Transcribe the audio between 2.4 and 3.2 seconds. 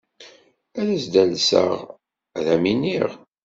am-iniɣ.